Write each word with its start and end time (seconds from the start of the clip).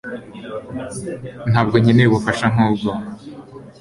ntabwo 1.51 1.75
nkeneye 1.81 2.07
ubufasha 2.09 2.45
nkubwo 2.53 2.89